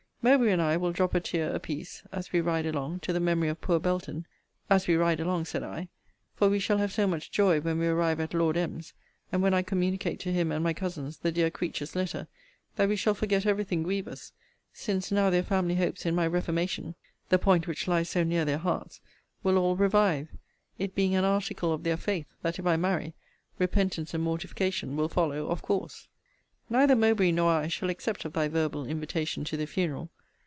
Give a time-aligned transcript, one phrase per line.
[0.23, 3.19] Mowbray and I will drop a tear a piece, as we ride along, to the
[3.19, 4.27] memory of poor Belton:
[4.69, 5.87] as we ride along, said I:
[6.35, 8.93] for we shall have so much joy when we arrive at Lord M.'s,
[9.31, 12.27] and when I communicate to him and my cousins the dear creature's letter,
[12.75, 14.31] that we shall forget every thing grievous:
[14.71, 16.93] since now their family hopes in my reformation
[17.29, 19.01] (the point which lies so near their hearts)
[19.41, 20.27] will all revive;
[20.77, 23.15] it being an article of their faith, that if I marry,
[23.57, 26.07] repentance and mortification will follow of course.
[26.69, 30.09] Neither Mowbray nor I shall accept of thy verbal invitation to the funeral.